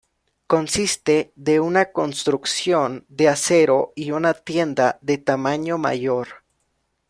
Consiste 0.47 1.31
de 1.35 1.59
una 1.59 1.91
construcción 1.91 3.05
de 3.07 3.27
acero 3.29 3.93
y 3.95 4.09
una 4.09 4.33
tienda 4.33 4.97
de 5.03 5.19
tamaño 5.19 5.77
mayor. 5.77 6.41